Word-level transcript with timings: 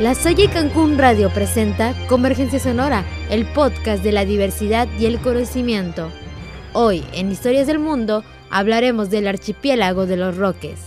La 0.00 0.14
Salle 0.14 0.48
Cancún 0.48 0.96
Radio 0.96 1.28
presenta 1.28 1.92
Convergencia 2.06 2.60
Sonora, 2.60 3.04
el 3.30 3.44
podcast 3.46 4.04
de 4.04 4.12
la 4.12 4.24
diversidad 4.24 4.86
y 4.96 5.06
el 5.06 5.18
conocimiento. 5.18 6.12
Hoy, 6.72 7.04
en 7.14 7.32
Historias 7.32 7.66
del 7.66 7.80
Mundo, 7.80 8.22
hablaremos 8.48 9.10
del 9.10 9.26
archipiélago 9.26 10.06
de 10.06 10.16
los 10.16 10.36
Roques. 10.36 10.78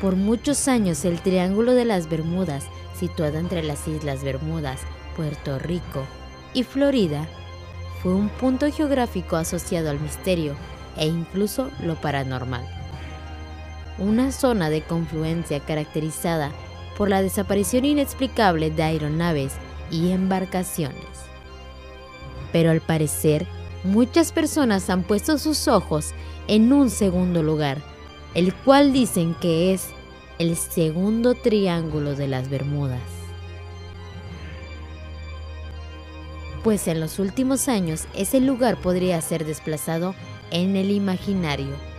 Por 0.00 0.16
muchos 0.16 0.66
años 0.66 1.04
el 1.04 1.20
Triángulo 1.20 1.72
de 1.74 1.84
las 1.84 2.08
Bermudas, 2.08 2.64
situado 2.98 3.38
entre 3.38 3.62
las 3.62 3.86
Islas 3.86 4.24
Bermudas, 4.24 4.80
Puerto 5.14 5.60
Rico 5.60 6.04
y 6.52 6.64
Florida, 6.64 7.28
fue 8.02 8.12
un 8.12 8.28
punto 8.28 8.68
geográfico 8.72 9.36
asociado 9.36 9.88
al 9.88 10.00
misterio 10.00 10.56
e 10.96 11.06
incluso 11.06 11.70
lo 11.80 11.94
paranormal 11.94 12.73
una 13.98 14.32
zona 14.32 14.70
de 14.70 14.82
confluencia 14.82 15.60
caracterizada 15.60 16.50
por 16.96 17.08
la 17.08 17.22
desaparición 17.22 17.84
inexplicable 17.84 18.70
de 18.70 18.82
aeronaves 18.82 19.54
y 19.90 20.10
embarcaciones. 20.10 21.04
Pero 22.52 22.70
al 22.70 22.80
parecer, 22.80 23.46
muchas 23.82 24.32
personas 24.32 24.90
han 24.90 25.02
puesto 25.02 25.38
sus 25.38 25.68
ojos 25.68 26.12
en 26.48 26.72
un 26.72 26.90
segundo 26.90 27.42
lugar, 27.42 27.82
el 28.34 28.54
cual 28.54 28.92
dicen 28.92 29.34
que 29.40 29.72
es 29.72 29.88
el 30.38 30.56
segundo 30.56 31.34
triángulo 31.34 32.14
de 32.14 32.28
las 32.28 32.48
Bermudas. 32.48 33.00
Pues 36.62 36.88
en 36.88 36.98
los 36.98 37.18
últimos 37.18 37.68
años 37.68 38.06
ese 38.14 38.40
lugar 38.40 38.80
podría 38.80 39.20
ser 39.20 39.44
desplazado 39.44 40.14
en 40.50 40.76
el 40.76 40.90
imaginario 40.90 41.93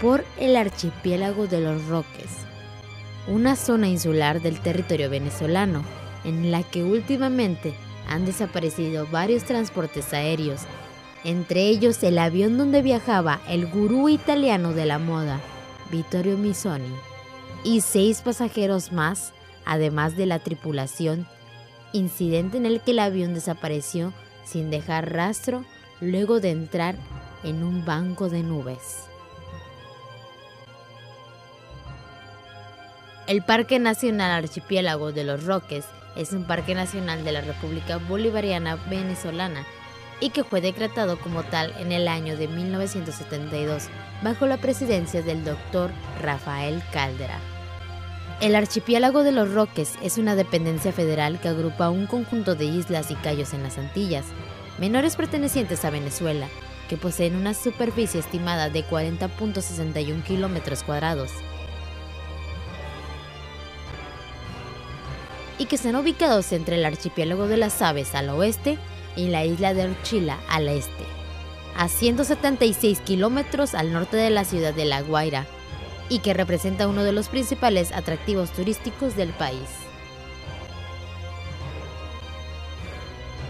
por 0.00 0.24
el 0.38 0.56
archipiélago 0.56 1.46
de 1.46 1.60
los 1.60 1.86
Roques, 1.86 2.30
una 3.28 3.54
zona 3.54 3.88
insular 3.88 4.40
del 4.40 4.60
territorio 4.60 5.10
venezolano 5.10 5.84
en 6.24 6.50
la 6.50 6.62
que 6.62 6.82
últimamente 6.84 7.74
han 8.08 8.24
desaparecido 8.24 9.06
varios 9.06 9.44
transportes 9.44 10.12
aéreos, 10.12 10.62
entre 11.22 11.68
ellos 11.68 12.02
el 12.02 12.18
avión 12.18 12.56
donde 12.56 12.82
viajaba 12.82 13.40
el 13.46 13.66
gurú 13.66 14.08
italiano 14.08 14.72
de 14.72 14.86
la 14.86 14.98
moda, 14.98 15.38
Vittorio 15.90 16.38
Misoni, 16.38 16.92
y 17.62 17.82
seis 17.82 18.22
pasajeros 18.22 18.92
más, 18.92 19.32
además 19.66 20.16
de 20.16 20.24
la 20.24 20.38
tripulación, 20.38 21.26
incidente 21.92 22.56
en 22.56 22.64
el 22.64 22.80
que 22.80 22.92
el 22.92 23.00
avión 23.00 23.34
desapareció 23.34 24.14
sin 24.44 24.70
dejar 24.70 25.12
rastro 25.12 25.64
luego 26.00 26.40
de 26.40 26.50
entrar 26.50 26.96
en 27.44 27.62
un 27.62 27.84
banco 27.84 28.30
de 28.30 28.42
nubes. 28.42 29.09
El 33.30 33.42
Parque 33.42 33.78
Nacional 33.78 34.32
Archipiélago 34.32 35.12
de 35.12 35.22
los 35.22 35.44
Roques 35.44 35.84
es 36.16 36.32
un 36.32 36.42
parque 36.42 36.74
nacional 36.74 37.22
de 37.22 37.30
la 37.30 37.40
República 37.40 37.98
Bolivariana 37.98 38.74
Venezolana 38.90 39.64
y 40.18 40.30
que 40.30 40.42
fue 40.42 40.60
decretado 40.60 41.16
como 41.20 41.44
tal 41.44 41.72
en 41.78 41.92
el 41.92 42.08
año 42.08 42.36
de 42.36 42.48
1972 42.48 43.84
bajo 44.24 44.46
la 44.46 44.56
presidencia 44.56 45.22
del 45.22 45.44
doctor 45.44 45.92
Rafael 46.20 46.82
Caldera. 46.92 47.38
El 48.40 48.56
archipiélago 48.56 49.22
de 49.22 49.30
los 49.30 49.54
Roques 49.54 49.94
es 50.02 50.18
una 50.18 50.34
dependencia 50.34 50.90
federal 50.90 51.38
que 51.38 51.50
agrupa 51.50 51.88
un 51.88 52.08
conjunto 52.08 52.56
de 52.56 52.64
islas 52.64 53.12
y 53.12 53.14
cayos 53.14 53.54
en 53.54 53.62
las 53.62 53.78
Antillas, 53.78 54.24
menores 54.80 55.14
pertenecientes 55.14 55.84
a 55.84 55.90
Venezuela, 55.90 56.48
que 56.88 56.96
poseen 56.96 57.36
una 57.36 57.54
superficie 57.54 58.18
estimada 58.18 58.70
de 58.70 58.84
40.61 58.84 60.24
kilómetros 60.24 60.82
cuadrados 60.82 61.30
y 65.60 65.66
que 65.66 65.76
están 65.76 65.94
ubicados 65.94 66.52
entre 66.52 66.76
el 66.76 66.86
archipiélago 66.86 67.46
de 67.46 67.58
las 67.58 67.82
Aves 67.82 68.14
al 68.14 68.30
oeste 68.30 68.78
y 69.14 69.28
la 69.28 69.44
isla 69.44 69.74
de 69.74 69.84
Orchila 69.84 70.38
al 70.48 70.68
este, 70.68 71.04
a 71.76 71.86
176 71.86 73.00
kilómetros 73.00 73.74
al 73.74 73.92
norte 73.92 74.16
de 74.16 74.30
la 74.30 74.46
ciudad 74.46 74.72
de 74.72 74.86
La 74.86 75.02
Guaira, 75.02 75.46
y 76.08 76.20
que 76.20 76.32
representa 76.32 76.88
uno 76.88 77.04
de 77.04 77.12
los 77.12 77.28
principales 77.28 77.92
atractivos 77.92 78.50
turísticos 78.52 79.16
del 79.16 79.28
país. 79.34 79.68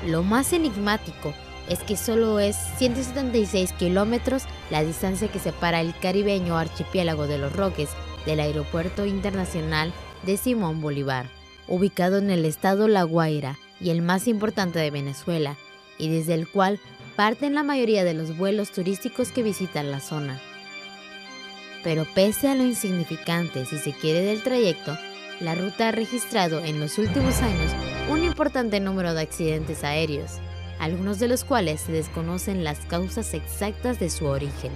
Lo 0.05 0.25
más 0.25 0.53
enigmático 0.53 1.33
es 1.69 1.79
que 1.79 1.97
solo 1.97 2.41
es 2.41 2.57
176 2.79 3.73
kilómetros 3.75 4.47
la 4.71 4.83
distancia 4.83 5.29
que 5.29 5.39
separa 5.39 5.81
el 5.81 5.97
caribeño 5.97 6.59
archipiélago 6.59 7.29
de 7.29 7.39
los 7.39 7.53
Roques 7.53 7.91
del 8.27 8.41
Aeropuerto 8.41 9.07
Internacional 9.07 9.93
de 10.25 10.37
Simón 10.37 10.81
Bolívar 10.81 11.40
ubicado 11.71 12.19
en 12.19 12.31
el 12.31 12.45
estado 12.45 12.89
La 12.89 13.05
Guaira 13.05 13.59
y 13.81 13.89
el 13.89 14.03
más 14.03 14.29
importante 14.29 14.79
de 14.79 14.91
Venezuela, 14.91 15.57
y 15.97 16.11
desde 16.11 16.35
el 16.35 16.47
cual 16.47 16.79
parten 17.17 17.55
la 17.55 17.63
mayoría 17.63 18.05
de 18.05 18.13
los 18.13 18.37
vuelos 18.37 18.73
turísticos 18.73 19.31
que 19.31 19.43
visitan 19.43 19.91
la 19.91 20.01
zona. 20.01 20.39
Pero 21.83 22.07
pese 22.15 22.49
a 22.49 22.55
lo 22.55 22.65
insignificante, 22.65 23.65
si 23.65 23.79
se 23.79 23.93
quiere, 23.93 24.21
del 24.21 24.43
trayecto, 24.43 24.99
la 25.41 25.55
ruta 25.55 25.89
ha 25.89 25.93
registrado 25.93 26.61
en 26.61 26.79
los 26.79 26.99
últimos 26.99 27.41
años 27.41 27.73
un 28.11 28.23
importante 28.23 28.81
número 28.81 29.15
de 29.15 29.23
accidentes 29.23 29.85
aéreos, 29.85 30.33
algunos 30.79 31.19
de 31.19 31.29
los 31.29 31.45
cuales 31.45 31.81
se 31.81 31.93
desconocen 31.93 32.65
las 32.65 32.81
causas 32.81 33.33
exactas 33.33 33.99
de 33.99 34.11
su 34.11 34.27
origen. 34.27 34.73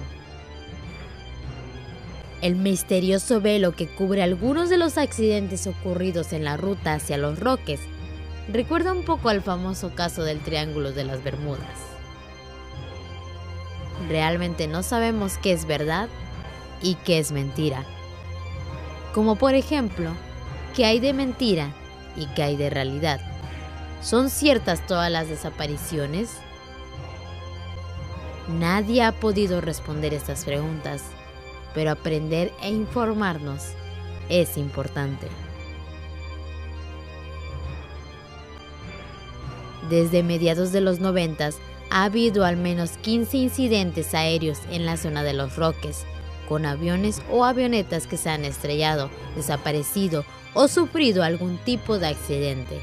El 2.45 2.57
misterioso 2.57 3.41
velo 3.41 3.71
que 3.71 3.87
cubre 3.87 4.21
algunos 4.21 4.69
de 4.69 4.77
los 4.77 4.99
accidentes 4.99 5.65
ocurridos 5.65 6.31
en 6.31 6.43
la 6.43 6.57
ruta 6.57 6.93
hacia 6.93 7.17
los 7.17 7.39
Roques 7.39 7.79
recuerda 8.53 8.91
un 8.91 9.03
poco 9.03 9.29
al 9.29 9.41
famoso 9.41 9.95
caso 9.95 10.23
del 10.23 10.39
Triángulo 10.41 10.91
de 10.91 11.05
las 11.05 11.23
Bermudas. 11.23 11.79
Realmente 14.09 14.67
no 14.67 14.83
sabemos 14.83 15.39
qué 15.39 15.53
es 15.53 15.65
verdad 15.65 16.07
y 16.83 16.93
qué 17.03 17.17
es 17.17 17.31
mentira. 17.31 17.83
Como 19.15 19.37
por 19.37 19.55
ejemplo, 19.55 20.11
qué 20.75 20.85
hay 20.85 20.99
de 20.99 21.13
mentira 21.13 21.73
y 22.15 22.27
qué 22.35 22.43
hay 22.43 22.57
de 22.57 22.69
realidad. 22.69 23.21
¿Son 24.03 24.29
ciertas 24.29 24.85
todas 24.85 25.11
las 25.11 25.29
desapariciones? 25.29 26.29
Nadie 28.59 29.01
ha 29.01 29.13
podido 29.13 29.61
responder 29.61 30.13
estas 30.13 30.45
preguntas 30.45 31.01
pero 31.75 31.91
aprender 31.91 32.51
e 32.63 32.69
informarnos 32.69 33.73
es 34.29 34.57
importante. 34.57 35.27
Desde 39.89 40.23
mediados 40.23 40.71
de 40.71 40.81
los 40.81 40.99
90 40.99 41.49
ha 41.91 42.03
habido 42.03 42.43
al 42.45 42.57
menos 42.57 42.91
15 42.97 43.37
incidentes 43.37 44.15
aéreos 44.15 44.59
en 44.71 44.85
la 44.85 44.97
zona 44.97 45.21
de 45.21 45.33
los 45.33 45.57
Roques, 45.57 46.05
con 46.49 46.65
aviones 46.65 47.21
o 47.29 47.45
avionetas 47.45 48.07
que 48.07 48.17
se 48.17 48.29
han 48.29 48.45
estrellado, 48.45 49.11
desaparecido 49.35 50.25
o 50.55 50.67
sufrido 50.67 51.23
algún 51.23 51.57
tipo 51.57 51.99
de 51.99 52.07
accidente. 52.07 52.81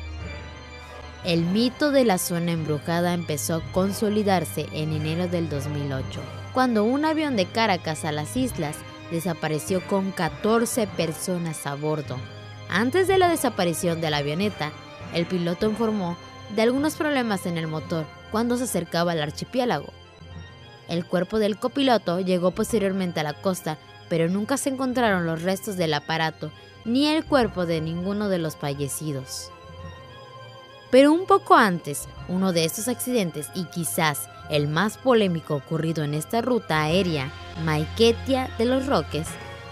El 1.25 1.43
mito 1.43 1.91
de 1.91 2.05
la 2.05 2.19
zona 2.19 2.53
embrujada 2.53 3.15
empezó 3.15 3.57
a 3.57 3.73
consolidarse 3.73 4.67
en 4.73 4.93
enero 4.93 5.29
del 5.29 5.49
2008 5.49 6.42
cuando 6.53 6.85
un 6.85 7.05
avión 7.05 7.37
de 7.37 7.47
Caracas 7.47 8.05
a 8.05 8.13
las 8.13 8.37
islas 8.37 8.77
desapareció 9.11 9.87
con 9.87 10.13
14 10.13 10.87
personas 10.87 11.67
a 11.67 11.75
bordo. 11.75 12.17
Antes 12.69 13.09
de 13.09 13.19
la 13.19 13.29
desaparición 13.29 14.01
de 14.01 14.11
la 14.11 14.19
avioneta, 14.19 14.73
el 15.15 15.27
piloto 15.27 15.69
informó 15.69 16.17
de 16.55 16.63
algunos 16.63 16.97
problemas 16.97 17.47
en 17.47 17.59
el 17.59 17.67
motor 17.67 18.07
cuando 18.31 18.57
se 18.57 18.65
acercaba 18.65 19.13
al 19.13 19.23
archipiélago. 19.23 19.93
El 20.89 21.07
cuerpo 21.07 21.39
del 21.39 21.59
copiloto 21.59 22.21
llegó 22.21 22.51
posteriormente 22.51 23.21
a 23.21 23.25
la 23.25 23.35
costa, 23.35 23.79
pero 24.09 24.29
nunca 24.29 24.57
se 24.57 24.71
encontraron 24.71 25.27
los 25.27 25.43
restos 25.43 25.77
del 25.77 25.95
aparato 25.95 26.51
ni 26.85 27.07
el 27.07 27.25
cuerpo 27.25 27.67
de 27.67 27.81
ninguno 27.81 28.29
de 28.29 28.39
los 28.39 28.57
fallecidos. 28.57 29.51
Pero 30.91 31.13
un 31.13 31.27
poco 31.27 31.55
antes, 31.55 32.09
uno 32.29 32.53
de 32.53 32.65
estos 32.65 32.89
accidentes 32.89 33.49
y 33.55 33.65
quizás 33.65 34.29
el 34.51 34.69
más 34.69 34.99
polémico 34.99 35.55
ocurrido 35.55 36.05
en 36.05 36.15
esta 36.15 36.41
ruta 36.43 36.83
aérea, 36.83 37.31
Maiquetia 37.65 38.51
de 38.59 38.65
los 38.65 38.87
Roques, 38.87 39.27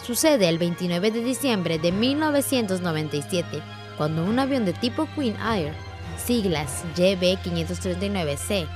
sucede 0.05 0.49
el 0.49 0.59
29 0.59 1.11
de 1.11 1.23
diciembre 1.23 1.79
de 1.79 1.93
1997, 1.93 3.63
cuando 3.97 4.25
un 4.25 4.39
avión 4.39 4.65
de 4.65 4.73
tipo 4.73 5.09
Queen 5.15 5.37
Air, 5.41 5.75
siglas 6.17 6.85
YB539C, 6.97 8.67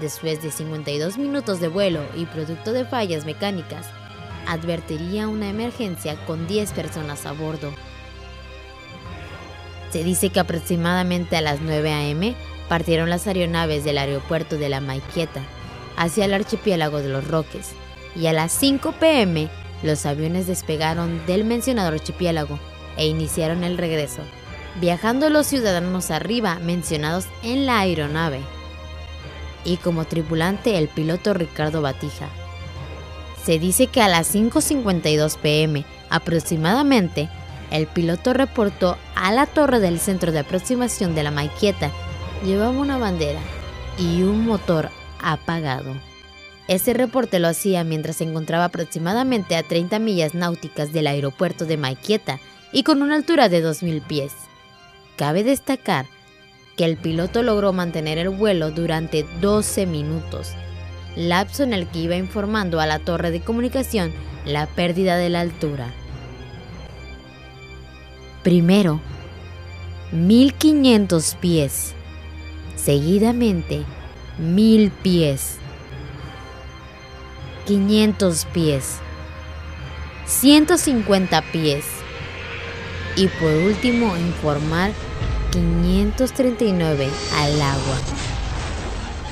después 0.00 0.42
de 0.42 0.50
52 0.50 1.18
minutos 1.18 1.60
de 1.60 1.68
vuelo 1.68 2.00
y 2.14 2.26
producto 2.26 2.72
de 2.72 2.84
fallas 2.84 3.24
mecánicas, 3.24 3.86
advertiría 4.46 5.28
una 5.28 5.48
emergencia 5.48 6.16
con 6.26 6.46
10 6.46 6.72
personas 6.72 7.26
a 7.26 7.32
bordo. 7.32 7.72
Se 9.90 10.04
dice 10.04 10.30
que 10.30 10.40
aproximadamente 10.40 11.36
a 11.36 11.40
las 11.40 11.60
9 11.60 11.92
a.m., 11.92 12.34
partieron 12.68 13.10
las 13.10 13.26
aeronaves 13.26 13.84
del 13.84 13.98
aeropuerto 13.98 14.56
de 14.58 14.68
la 14.68 14.80
Maiqueta 14.80 15.42
hacia 15.96 16.24
el 16.24 16.34
archipiélago 16.34 16.98
de 16.98 17.08
los 17.08 17.26
Roques 17.26 17.72
y 18.14 18.26
a 18.26 18.32
las 18.32 18.52
5 18.52 18.92
pm 18.92 19.48
los 19.82 20.06
aviones 20.06 20.46
despegaron 20.46 21.24
del 21.26 21.44
mencionado 21.44 21.88
archipiélago 21.88 22.58
e 22.96 23.06
iniciaron 23.06 23.62
el 23.62 23.78
regreso, 23.78 24.22
viajando 24.80 25.30
los 25.30 25.46
ciudadanos 25.46 26.10
arriba 26.10 26.58
mencionados 26.60 27.26
en 27.42 27.66
la 27.66 27.80
aeronave, 27.80 28.40
y 29.64 29.76
como 29.76 30.04
tripulante 30.04 30.78
el 30.78 30.88
piloto 30.88 31.34
Ricardo 31.34 31.82
Batija. 31.82 32.28
Se 33.44 33.58
dice 33.58 33.88
que 33.88 34.00
a 34.00 34.08
las 34.08 34.34
5.52 34.34 35.36
pm 35.38 35.84
aproximadamente, 36.08 37.28
el 37.70 37.86
piloto 37.86 38.32
reportó 38.32 38.96
a 39.14 39.32
la 39.32 39.46
torre 39.46 39.80
del 39.80 39.98
centro 39.98 40.32
de 40.32 40.38
aproximación 40.38 41.14
de 41.14 41.22
la 41.22 41.30
Maiqueta, 41.30 41.90
llevaba 42.44 42.78
una 42.78 42.98
bandera 42.98 43.40
y 43.98 44.22
un 44.22 44.46
motor 44.46 44.90
apagado. 45.22 45.94
Ese 46.68 46.94
reporte 46.94 47.38
lo 47.38 47.48
hacía 47.48 47.84
mientras 47.84 48.16
se 48.16 48.24
encontraba 48.24 48.64
aproximadamente 48.64 49.56
a 49.56 49.62
30 49.62 49.98
millas 50.00 50.34
náuticas 50.34 50.92
del 50.92 51.06
aeropuerto 51.06 51.64
de 51.64 51.76
Maiqueta 51.76 52.40
y 52.72 52.82
con 52.82 53.02
una 53.02 53.14
altura 53.14 53.48
de 53.48 53.64
2.000 53.64 54.02
pies. 54.02 54.32
Cabe 55.16 55.44
destacar 55.44 56.06
que 56.76 56.84
el 56.84 56.96
piloto 56.96 57.42
logró 57.42 57.72
mantener 57.72 58.18
el 58.18 58.30
vuelo 58.30 58.70
durante 58.70 59.24
12 59.40 59.86
minutos, 59.86 60.52
lapso 61.14 61.62
en 61.62 61.72
el 61.72 61.86
que 61.88 62.00
iba 62.00 62.16
informando 62.16 62.80
a 62.80 62.86
la 62.86 62.98
torre 62.98 63.30
de 63.30 63.40
comunicación 63.40 64.12
la 64.44 64.66
pérdida 64.66 65.16
de 65.16 65.30
la 65.30 65.40
altura. 65.40 65.92
Primero, 68.42 69.00
1500 70.12 71.34
pies, 71.40 71.94
seguidamente 72.86 73.82
1000 74.38 74.92
pies, 75.02 75.56
500 77.66 78.44
pies, 78.52 78.98
150 80.26 81.42
pies 81.50 81.84
y 83.16 83.26
por 83.26 83.50
último 83.50 84.16
informar 84.16 84.92
539 85.50 87.08
al 87.34 87.60
agua. 87.60 87.96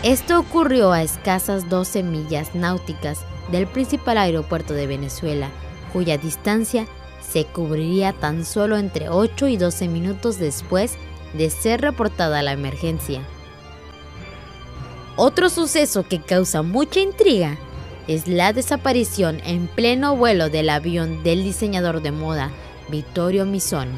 Esto 0.03 0.41
ocurrió 0.41 0.91
a 0.91 1.05
escasas 1.05 1.69
12 1.71 2.03
millas 2.03 2.57
náuticas 2.57 3.21
del 3.53 3.69
principal 3.69 4.19
aeropuerto 4.19 4.75
de 4.75 4.89
Venezuela, 4.89 5.49
cuya 5.93 6.19
distancia 6.19 6.89
se 7.21 7.45
cubriría 7.45 8.15
tan 8.15 8.45
solo 8.45 8.79
entre 8.79 9.11
8 9.11 9.47
y 9.47 9.57
12 9.57 9.87
minutos 9.87 10.41
después 10.41 10.97
de 11.35 11.51
ser 11.51 11.83
reportada 11.83 12.43
la 12.43 12.51
emergencia. 12.51 13.25
Otro 15.17 15.49
suceso 15.49 16.03
que 16.09 16.21
causa 16.21 16.63
mucha 16.63 16.99
intriga 16.99 17.57
es 18.09 18.27
la 18.27 18.53
desaparición 18.53 19.41
en 19.45 19.69
pleno 19.69 20.17
vuelo 20.17 20.51
del 20.51 20.69
avión 20.69 21.23
del 21.23 21.45
diseñador 21.45 22.03
de 22.03 22.11
moda 22.11 22.51
Vittorio 22.89 23.47
Misoni. 23.47 23.97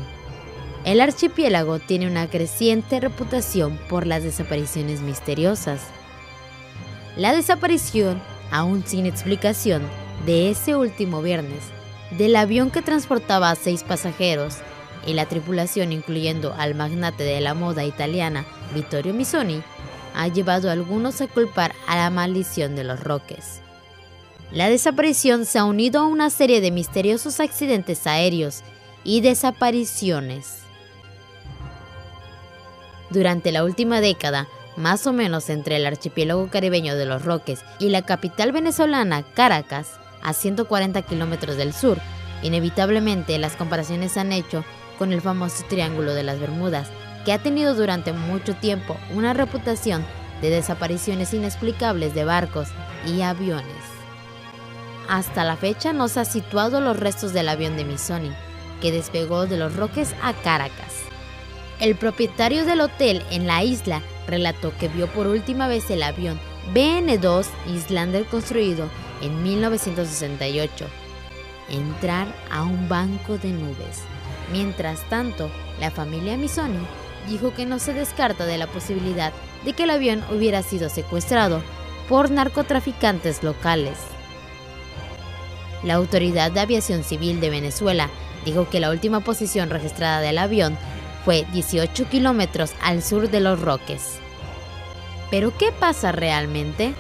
El 0.85 1.01
archipiélago 1.01 1.79
tiene 1.79 2.07
una 2.07 2.29
creciente 2.29 3.01
reputación 3.01 3.81
por 3.89 4.07
las 4.07 4.23
desapariciones 4.25 5.01
misteriosas. 5.01 5.81
La 7.17 7.35
desaparición, 7.35 8.21
aún 8.51 8.85
sin 8.87 9.07
explicación, 9.07 9.83
de 10.27 10.51
ese 10.51 10.77
último 10.77 11.23
viernes, 11.23 11.65
del 12.19 12.37
avión 12.37 12.71
que 12.71 12.83
transportaba 12.83 13.51
a 13.51 13.57
seis 13.57 13.85
pasajeros 13.85 14.59
y 15.07 15.15
la 15.15 15.25
tripulación 15.25 15.93
incluyendo 15.93 16.55
al 16.59 16.75
magnate 16.75 17.25
de 17.25 17.41
la 17.41 17.55
moda 17.55 17.85
italiana 17.85 18.45
Vittorio 18.75 19.15
Misoni, 19.15 19.63
ha 20.17 20.29
llevado 20.29 20.69
a 20.69 20.73
algunos 20.73 21.21
a 21.21 21.29
culpar 21.29 21.75
a 21.87 21.97
la 21.97 22.11
maldición 22.11 22.75
de 22.75 22.85
los 22.85 22.99
roques. 22.99 23.61
La 24.51 24.69
desaparición 24.69 25.45
se 25.45 25.59
ha 25.59 25.65
unido 25.65 26.01
a 26.01 26.07
una 26.07 26.31
serie 26.31 26.61
de 26.61 26.71
misteriosos 26.71 27.39
accidentes 27.39 28.07
aéreos 28.07 28.63
y 29.05 29.21
desapariciones. 29.21 30.61
Durante 33.11 33.53
la 33.53 33.63
última 33.63 34.01
década, 34.01 34.49
más 34.77 35.07
o 35.07 35.13
menos 35.13 35.51
entre 35.51 35.77
el 35.77 35.87
archipiélago 35.87 36.49
caribeño 36.49 36.97
de 36.97 37.07
los 37.07 37.25
Roques 37.25 37.61
y 37.79 37.91
la 37.91 38.03
capital 38.03 38.53
venezolana, 38.53 39.23
Caracas, 39.23 39.93
a 40.23 40.33
140 40.33 41.03
kilómetros 41.03 41.57
del 41.57 41.73
sur, 41.73 41.99
inevitablemente 42.43 43.39
las 43.39 43.55
comparaciones 43.55 44.17
han 44.17 44.33
hecho 44.33 44.65
con 44.99 45.13
el 45.13 45.21
famoso 45.21 45.65
Triángulo 45.69 46.15
de 46.15 46.23
las 46.23 46.41
Bermudas, 46.41 46.89
que 47.27 47.33
ha 47.33 47.43
tenido 47.43 47.75
durante 47.75 48.13
mucho 48.13 48.55
tiempo 48.55 48.97
una 49.13 49.35
reputación 49.35 50.07
de 50.41 50.49
desapariciones 50.49 51.35
inexplicables 51.35 52.15
de 52.15 52.25
barcos 52.25 52.69
y 53.05 53.23
aviones. 53.23 53.67
Hasta 55.09 55.43
la 55.43 55.57
fecha 55.57 55.93
no 55.93 56.07
se 56.07 56.21
ha 56.21 56.25
situado 56.25 56.81
los 56.81 56.99
restos 56.99 57.33
del 57.33 57.49
avión 57.49 57.77
de 57.77 57.85
Misoni, 57.85 58.31
que 58.81 58.93
despegó 58.93 59.47
de 59.47 59.57
los 59.57 59.75
Roques 59.75 60.15
a 60.23 60.35
Caracas. 60.35 61.03
El 61.81 61.97
propietario 61.97 62.65
del 62.65 62.81
hotel 62.81 63.25
en 63.33 63.49
la 63.49 63.65
isla 63.65 64.03
relató 64.29 64.73
que 64.79 64.87
vio 64.87 65.09
por 65.09 65.27
última 65.27 65.67
vez 65.67 65.91
el 65.91 66.05
avión 66.05 66.39
BN-2 66.75 67.47
Islander 67.75 68.25
construido 68.27 68.89
en 69.21 69.43
1968 69.43 70.87
entrar 71.71 72.29
a 72.53 72.63
un 72.63 72.89
banco 72.89 73.37
de 73.39 73.51
nubes. 73.51 74.03
Mientras 74.53 75.03
tanto, 75.09 75.51
la 75.81 75.91
familia 75.91 76.37
Misoni 76.37 76.87
dijo 77.29 77.55
que 77.55 77.67
no 77.67 77.79
se 77.79 77.93
descarta 77.93 78.47
de 78.47 78.59
la 78.59 78.67
posibilidad 78.67 79.33
de 79.65 79.73
que 79.73 79.85
el 79.85 79.91
avión 79.91 80.23
hubiera 80.31 80.63
sido 80.63 80.89
secuestrado 80.89 81.63
por 82.09 82.31
narcotraficantes 82.31 83.43
locales. 83.43 83.99
La 85.83 85.95
Autoridad 85.95 86.51
de 86.53 86.61
Aviación 86.61 87.05
Civil 87.05 87.41
de 87.41 87.51
Venezuela 87.51 88.09
dijo 88.45 88.69
que 88.69 88.81
la 88.81 88.91
última 88.91 89.21
posición 89.21 89.71
registrada 89.71 90.21
del 90.21 90.39
avión 90.39 90.77
fue 91.25 91.45
18 91.53 92.09
kilómetros 92.09 92.73
al 92.83 93.03
sur 93.03 93.29
de 93.29 93.41
Los 93.41 93.61
Roques. 93.61 94.19
¿Pero 95.31 95.57
qué 95.59 95.73
pasa 95.73 96.13
realmente? 96.13 96.95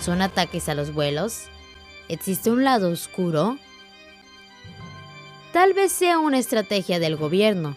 ¿Son 0.00 0.22
ataques 0.22 0.68
a 0.68 0.74
los 0.74 0.94
vuelos? 0.94 1.44
¿Existe 2.08 2.50
un 2.50 2.64
lado 2.64 2.90
oscuro? 2.90 3.58
Tal 5.52 5.74
vez 5.74 5.92
sea 5.92 6.18
una 6.18 6.38
estrategia 6.38 6.98
del 6.98 7.16
gobierno 7.16 7.76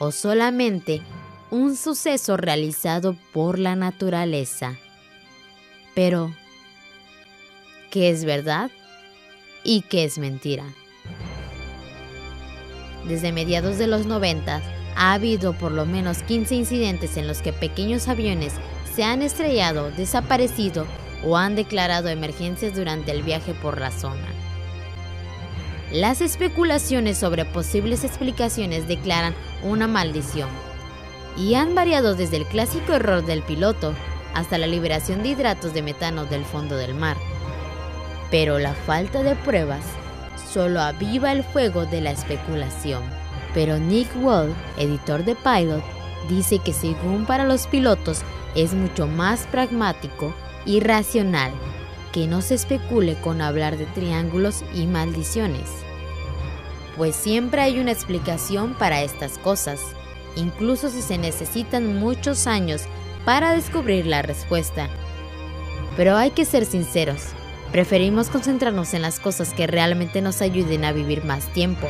o 0.00 0.10
solamente 0.12 1.02
un 1.50 1.76
suceso 1.76 2.38
realizado 2.38 3.14
por 3.32 3.58
la 3.58 3.76
naturaleza. 3.76 4.76
Pero, 5.94 6.34
¿qué 7.90 8.08
es 8.08 8.24
verdad 8.24 8.70
y 9.62 9.82
qué 9.82 10.04
es 10.04 10.16
mentira? 10.18 10.64
Desde 13.06 13.30
mediados 13.30 13.76
de 13.76 13.86
los 13.86 14.06
90 14.06 14.62
ha 14.96 15.12
habido 15.12 15.52
por 15.52 15.70
lo 15.70 15.84
menos 15.84 16.22
15 16.22 16.54
incidentes 16.54 17.18
en 17.18 17.28
los 17.28 17.42
que 17.42 17.52
pequeños 17.52 18.08
aviones 18.08 18.54
se 18.94 19.04
han 19.04 19.20
estrellado, 19.20 19.90
desaparecido 19.90 20.86
o 21.24 21.36
han 21.36 21.56
declarado 21.56 22.08
emergencias 22.08 22.74
durante 22.74 23.10
el 23.10 23.22
viaje 23.22 23.52
por 23.52 23.78
la 23.78 23.90
zona. 23.90 24.28
Las 25.92 26.22
especulaciones 26.22 27.18
sobre 27.18 27.44
posibles 27.44 28.04
explicaciones 28.04 28.88
declaran 28.88 29.34
una 29.62 29.86
maldición 29.86 30.48
y 31.36 31.54
han 31.54 31.74
variado 31.74 32.14
desde 32.14 32.36
el 32.36 32.46
clásico 32.46 32.92
error 32.92 33.24
del 33.24 33.42
piloto 33.42 33.94
hasta 34.34 34.58
la 34.58 34.66
liberación 34.66 35.22
de 35.22 35.30
hidratos 35.30 35.74
de 35.74 35.82
metano 35.82 36.24
del 36.24 36.44
fondo 36.44 36.76
del 36.76 36.94
mar. 36.94 37.16
Pero 38.30 38.58
la 38.58 38.74
falta 38.74 39.22
de 39.22 39.34
pruebas 39.36 39.84
solo 40.52 40.80
aviva 40.80 41.32
el 41.32 41.42
fuego 41.42 41.86
de 41.86 42.00
la 42.00 42.10
especulación. 42.10 43.02
Pero 43.54 43.78
Nick 43.78 44.08
Wall, 44.22 44.54
editor 44.76 45.24
de 45.24 45.34
Pilot, 45.34 45.82
dice 46.28 46.58
que 46.58 46.72
según 46.72 47.26
para 47.26 47.44
los 47.44 47.66
pilotos 47.66 48.22
es 48.54 48.74
mucho 48.74 49.06
más 49.06 49.46
pragmático 49.46 50.34
y 50.64 50.80
racional 50.80 51.52
que 52.12 52.26
no 52.26 52.42
se 52.42 52.54
especule 52.54 53.14
con 53.20 53.40
hablar 53.40 53.76
de 53.76 53.86
triángulos 53.86 54.64
y 54.74 54.86
maldiciones. 54.86 55.68
Pues 56.96 57.14
siempre 57.14 57.62
hay 57.62 57.78
una 57.78 57.92
explicación 57.92 58.74
para 58.74 59.02
estas 59.02 59.38
cosas, 59.38 59.80
incluso 60.36 60.90
si 60.90 61.02
se 61.02 61.18
necesitan 61.18 61.98
muchos 61.98 62.46
años 62.46 62.82
para 63.24 63.52
descubrir 63.52 64.06
la 64.06 64.22
respuesta. 64.22 64.88
Pero 65.96 66.16
hay 66.16 66.30
que 66.30 66.44
ser 66.44 66.64
sinceros, 66.64 67.22
preferimos 67.72 68.28
concentrarnos 68.28 68.94
en 68.94 69.02
las 69.02 69.20
cosas 69.20 69.54
que 69.54 69.66
realmente 69.66 70.20
nos 70.20 70.42
ayuden 70.42 70.84
a 70.84 70.92
vivir 70.92 71.24
más 71.24 71.46
tiempo, 71.52 71.86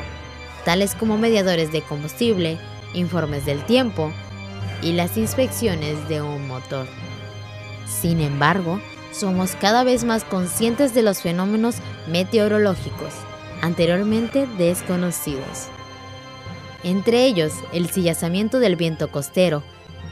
tales 0.65 0.95
como 0.95 1.17
mediadores 1.17 1.73
de 1.73 1.83
combustible, 1.83 2.59
informes 2.93 3.47
del 3.47 3.65
tiempo 3.65 4.13
y 4.83 4.93
las 4.93 5.17
inspecciones 5.17 6.09
de 6.09 6.23
un 6.23 6.47
motor. 6.47 6.87
Sin 7.87 8.21
embargo, 8.21 8.81
somos 9.13 9.57
cada 9.57 9.83
vez 9.83 10.05
más 10.05 10.25
conscientes 10.25 10.95
de 10.95 11.03
los 11.03 11.21
fenómenos 11.21 11.77
meteorológicos 12.07 13.13
anteriormente 13.63 14.47
desconocidos. 14.59 15.69
Entre 16.83 17.27
ellos, 17.27 17.53
el 17.73 17.91
sillazamiento 17.91 18.59
del 18.59 18.77
viento 18.77 19.11
costero 19.11 19.63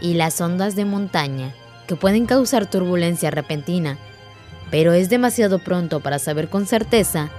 y 0.00 0.14
las 0.14 0.40
ondas 0.40 0.76
de 0.76 0.85
montaña, 0.85 1.55
que 1.87 1.97
pueden 1.97 2.26
causar 2.26 2.69
turbulencia 2.69 3.31
repentina, 3.31 3.99
pero 4.71 4.93
es 4.93 5.09
demasiado 5.09 5.59
pronto 5.59 6.00
para 6.00 6.19
saber 6.19 6.49
con 6.49 6.67
certeza 6.67 7.31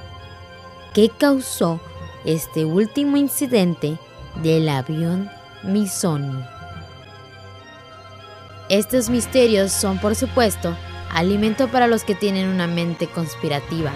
qué 0.94 1.10
causó 1.10 1.80
este 2.26 2.66
último 2.66 3.18
incidente 3.18 3.98
del 4.42 4.68
avión 4.68 5.30
Missoni. 5.64 6.44
Estos 8.70 9.10
misterios 9.10 9.72
son, 9.72 10.00
por 10.00 10.16
supuesto, 10.16 10.76
alimento 11.12 11.68
para 11.70 11.88
los 11.88 12.04
que 12.04 12.16
tienen 12.16 12.48
una 12.48 12.68
mente 12.68 13.08
conspirativa, 13.08 13.92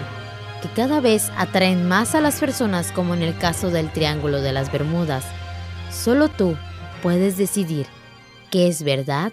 que 0.64 0.70
cada 0.70 1.00
vez 1.00 1.30
atraen 1.36 1.86
más 1.86 2.14
a 2.14 2.22
las 2.22 2.40
personas 2.40 2.90
como 2.90 3.12
en 3.12 3.22
el 3.22 3.36
caso 3.36 3.70
del 3.70 3.92
Triángulo 3.92 4.40
de 4.40 4.52
las 4.52 4.72
Bermudas. 4.72 5.24
Solo 5.90 6.30
tú 6.30 6.56
puedes 7.02 7.36
decidir 7.36 7.86
qué 8.50 8.68
es 8.68 8.82
verdad 8.82 9.32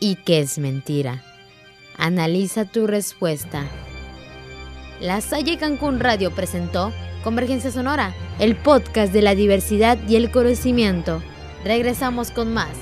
y 0.00 0.16
qué 0.16 0.40
es 0.40 0.58
mentira. 0.58 1.22
Analiza 1.96 2.64
tu 2.64 2.88
respuesta. 2.88 3.62
La 5.00 5.20
Salle 5.20 5.56
Cancún 5.56 6.00
Radio 6.00 6.32
presentó 6.32 6.92
Convergencia 7.22 7.70
Sonora, 7.70 8.12
el 8.40 8.56
podcast 8.56 9.12
de 9.12 9.22
la 9.22 9.36
diversidad 9.36 9.98
y 10.08 10.16
el 10.16 10.32
conocimiento. 10.32 11.22
Regresamos 11.64 12.32
con 12.32 12.52
más. 12.52 12.76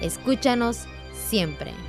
Escúchanos 0.00 0.86
siempre. 1.28 1.83